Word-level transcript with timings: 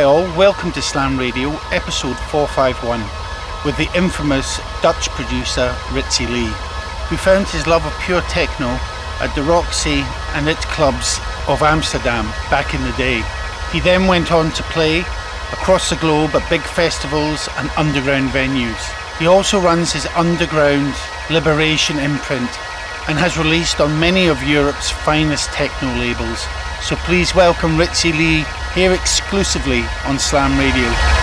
Hi 0.00 0.04
all, 0.04 0.24
welcome 0.34 0.72
to 0.72 0.80
Slam 0.80 1.18
Radio, 1.18 1.50
episode 1.72 2.16
451, 2.32 3.04
with 3.66 3.76
the 3.76 3.94
infamous 3.94 4.56
Dutch 4.80 5.10
producer 5.10 5.76
Ritzi 5.92 6.26
Lee, 6.26 6.48
who 7.10 7.18
found 7.18 7.46
his 7.46 7.66
love 7.66 7.84
of 7.84 7.92
pure 8.00 8.22
techno 8.22 8.80
at 9.20 9.30
the 9.34 9.42
Roxy 9.42 10.00
and 10.32 10.48
its 10.48 10.64
clubs 10.64 11.20
of 11.48 11.60
Amsterdam 11.60 12.24
back 12.48 12.72
in 12.72 12.82
the 12.82 12.96
day. 12.96 13.22
He 13.72 13.80
then 13.80 14.06
went 14.06 14.32
on 14.32 14.50
to 14.52 14.62
play 14.72 15.00
across 15.52 15.90
the 15.90 15.96
globe 15.96 16.34
at 16.34 16.48
big 16.48 16.62
festivals 16.62 17.50
and 17.58 17.68
underground 17.76 18.30
venues. 18.30 18.80
He 19.18 19.26
also 19.26 19.60
runs 19.60 19.92
his 19.92 20.06
underground 20.16 20.94
Liberation 21.28 21.98
imprint 21.98 22.48
and 23.06 23.18
has 23.18 23.36
released 23.36 23.82
on 23.82 24.00
many 24.00 24.28
of 24.28 24.42
Europe's 24.48 24.88
finest 24.88 25.50
techno 25.50 25.92
labels. 26.00 26.48
So 26.80 26.96
please 27.04 27.34
welcome 27.34 27.76
Ritzi 27.76 28.16
Lee 28.16 28.46
here 28.74 28.92
exclusively 28.92 29.84
on 30.06 30.18
Slam 30.18 30.58
Radio. 30.58 31.19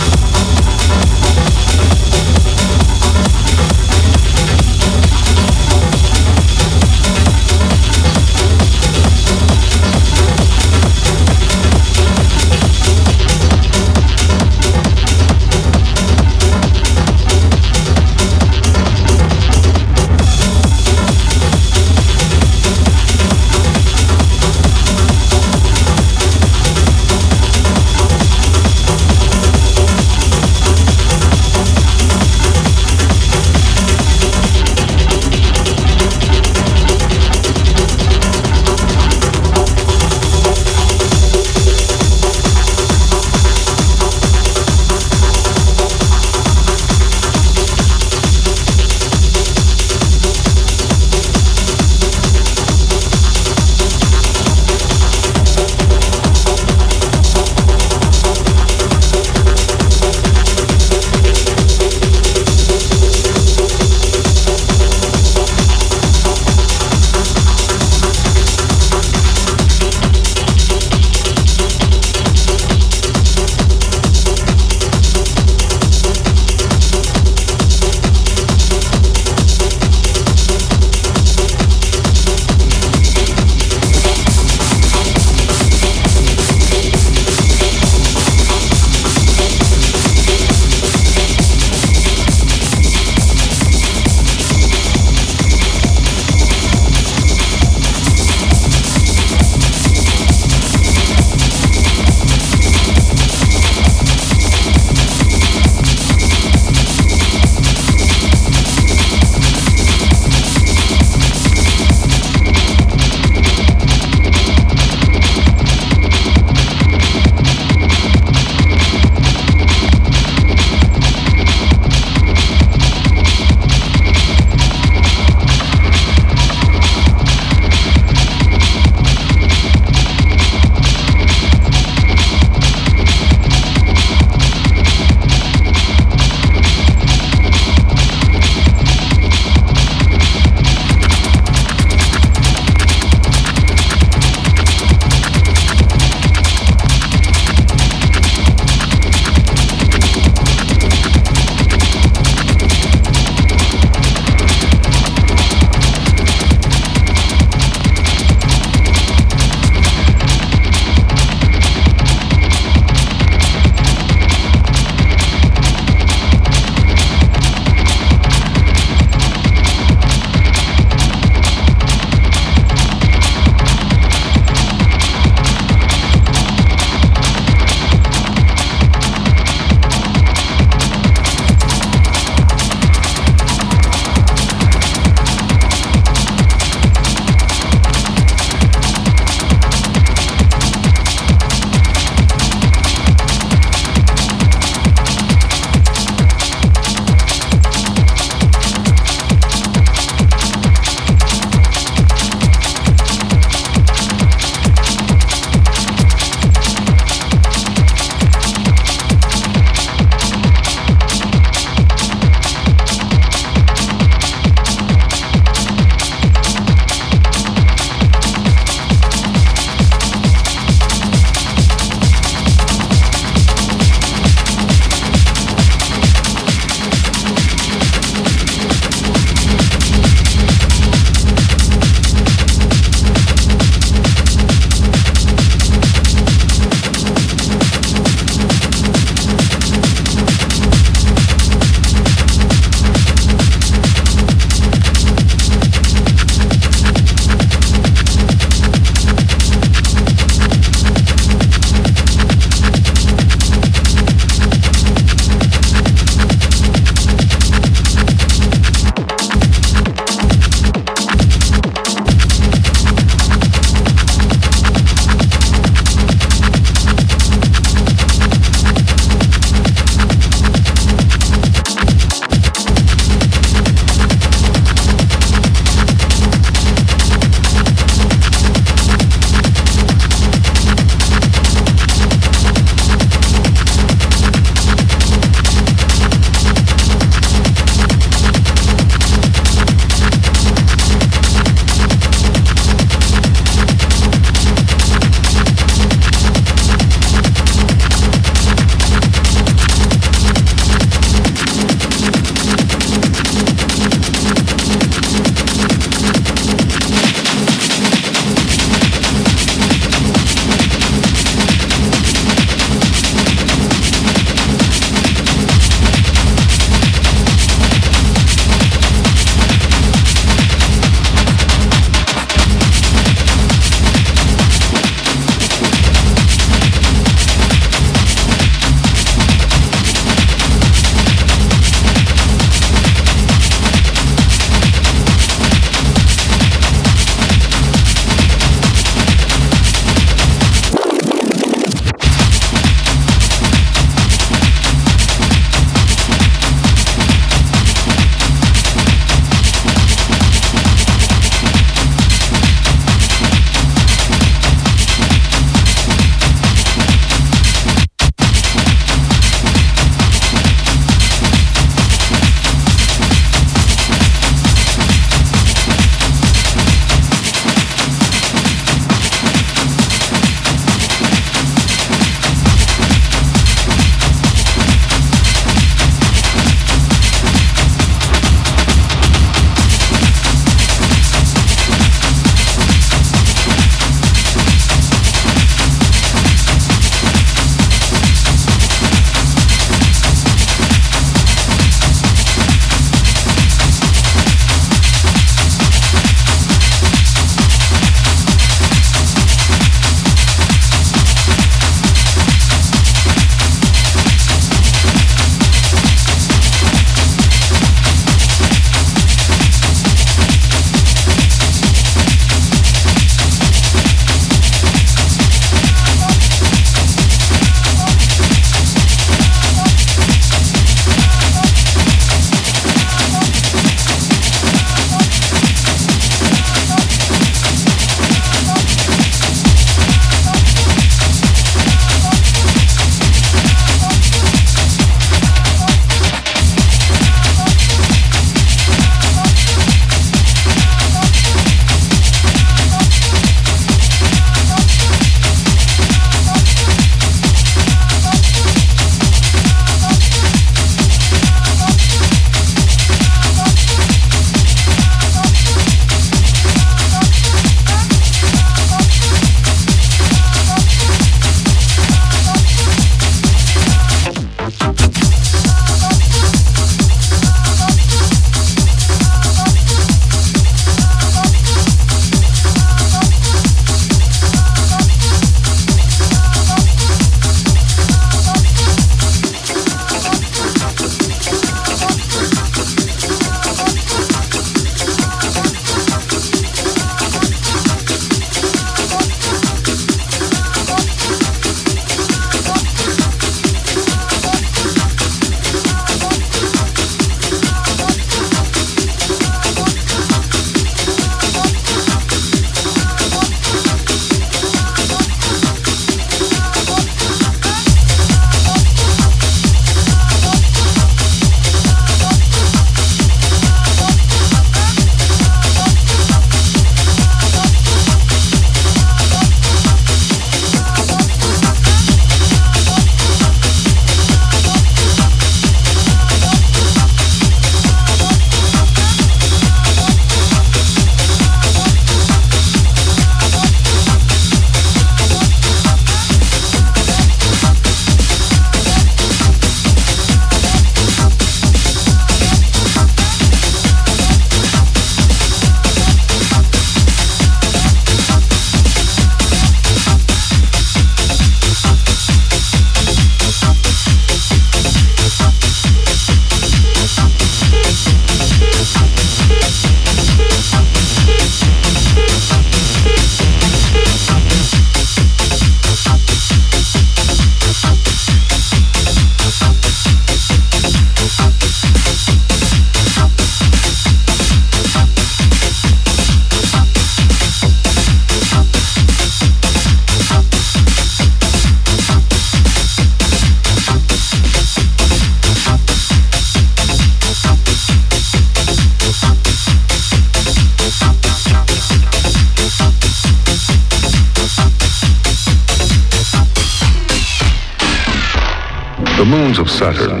Saturn 599.60 600.00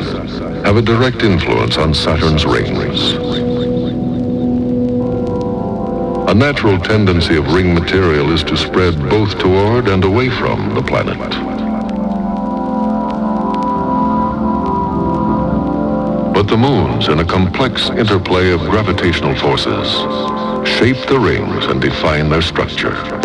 have 0.64 0.78
a 0.78 0.80
direct 0.80 1.22
influence 1.22 1.76
on 1.76 1.92
Saturn's 1.92 2.46
rings. 2.46 3.12
A 6.30 6.34
natural 6.34 6.78
tendency 6.78 7.36
of 7.36 7.52
ring 7.52 7.74
material 7.74 8.32
is 8.32 8.42
to 8.44 8.56
spread 8.56 8.98
both 9.10 9.38
toward 9.38 9.88
and 9.88 10.02
away 10.02 10.30
from 10.30 10.74
the 10.74 10.80
planet. 10.80 11.18
But 16.32 16.44
the 16.44 16.56
moons, 16.56 17.08
in 17.08 17.18
a 17.18 17.24
complex 17.26 17.90
interplay 17.90 18.52
of 18.52 18.60
gravitational 18.60 19.36
forces, 19.36 19.88
shape 20.78 21.06
the 21.06 21.20
rings 21.20 21.66
and 21.66 21.82
define 21.82 22.30
their 22.30 22.40
structure. 22.40 23.19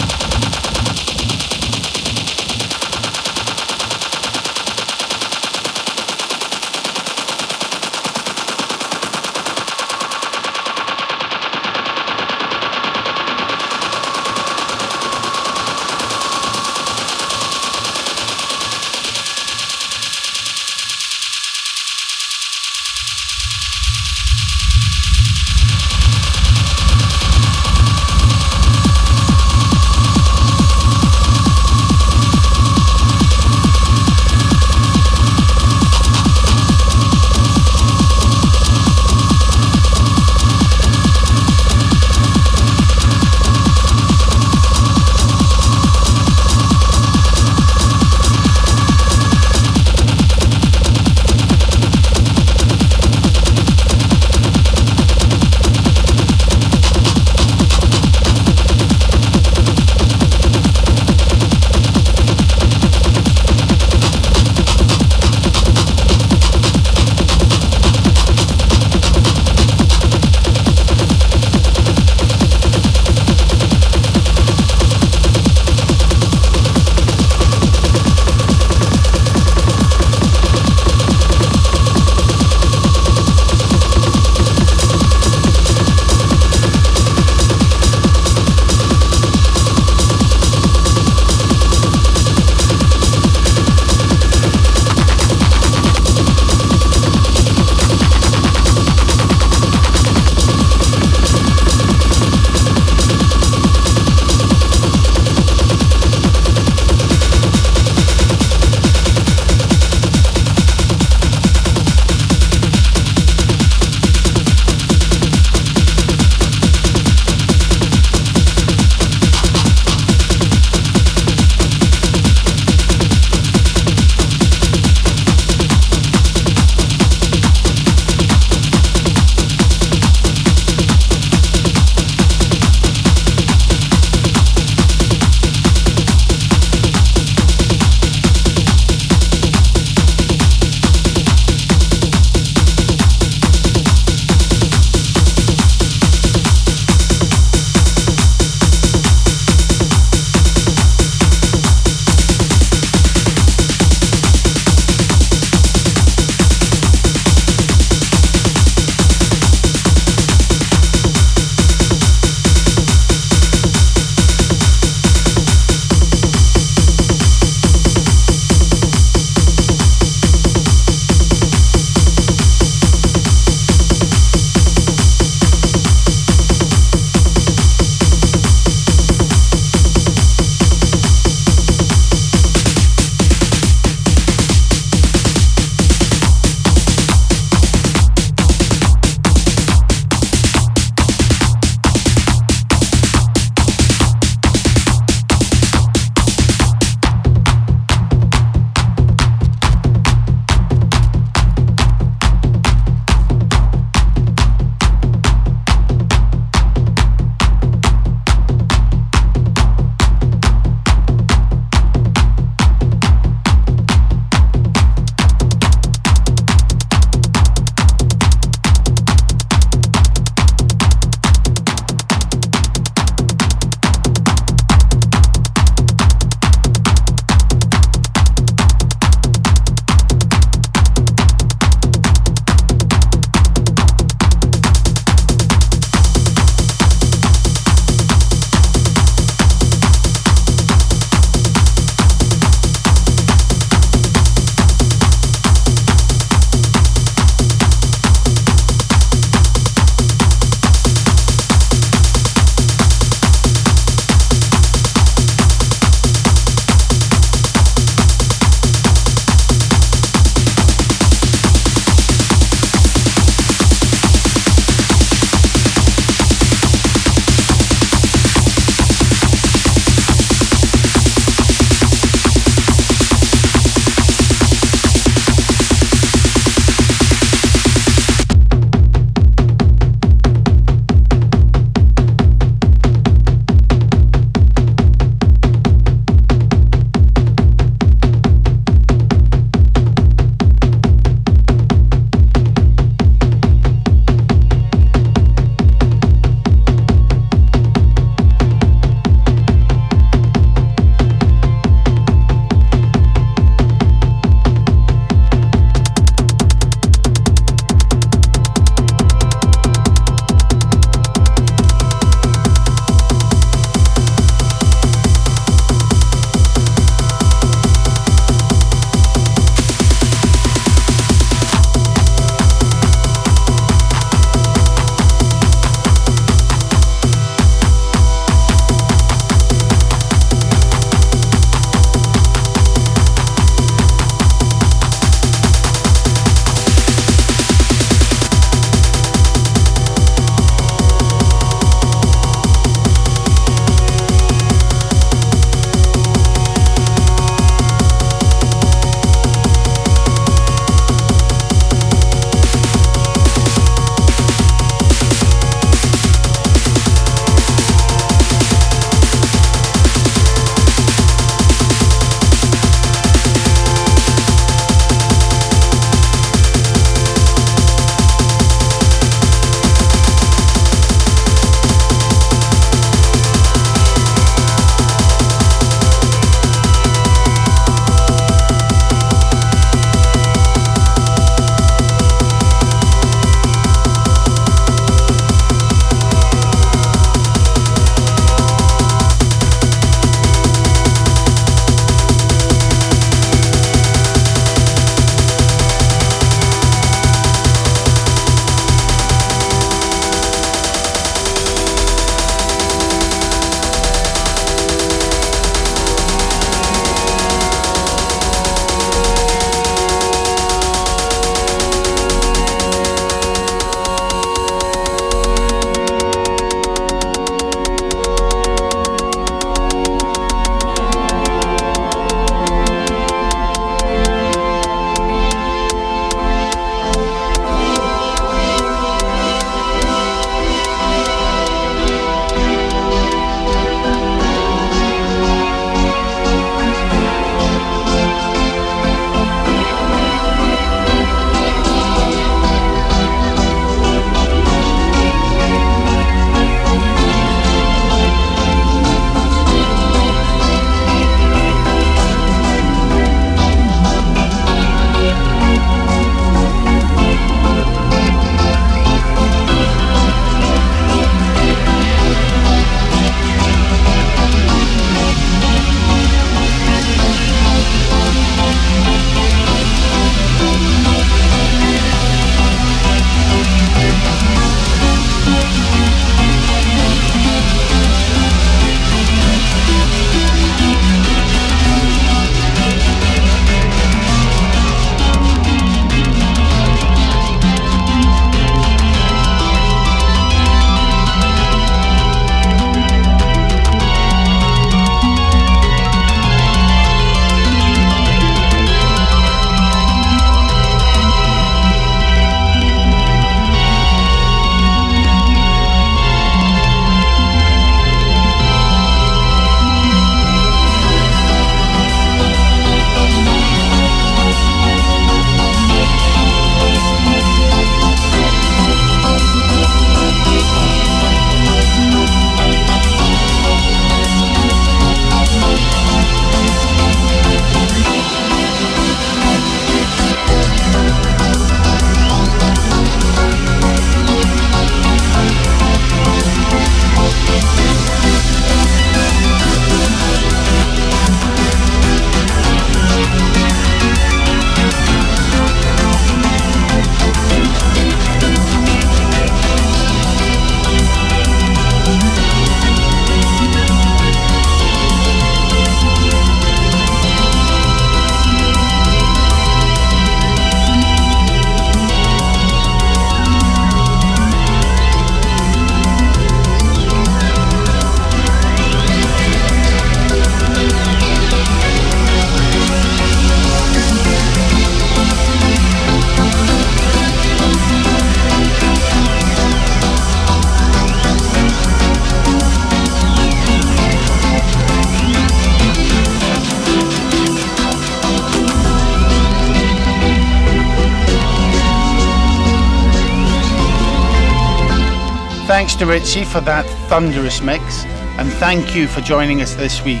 To 595.84 595.90
Ritzi 595.90 596.24
for 596.24 596.40
that 596.40 596.64
thunderous 596.88 597.42
mix, 597.42 597.84
and 598.16 598.32
thank 598.32 598.74
you 598.74 598.88
for 598.88 599.02
joining 599.02 599.42
us 599.42 599.54
this 599.54 599.84
week. 599.84 600.00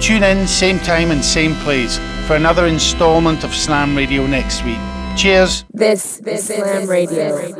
Tune 0.00 0.22
in, 0.22 0.46
same 0.46 0.78
time 0.78 1.10
and 1.10 1.24
same 1.24 1.54
place, 1.64 1.98
for 2.28 2.36
another 2.36 2.68
installment 2.68 3.42
of 3.42 3.52
Slam 3.52 3.96
Radio 3.96 4.28
next 4.28 4.64
week. 4.64 4.78
Cheers. 5.16 5.64
This, 5.72 6.18
this 6.18 6.50
is 6.50 6.58
Slam 6.58 6.88
Radio. 6.88 7.52